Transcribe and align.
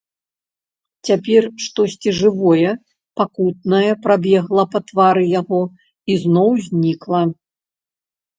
Цяпер 1.09 1.43
штосьці 1.65 2.13
жывое, 2.19 2.71
пакутнае 3.21 3.91
прабегла 4.07 4.63
па 4.73 4.79
твары 4.89 5.23
яго 5.39 5.61
і 6.09 6.13
зноў 6.25 6.51
знікла. 6.71 7.21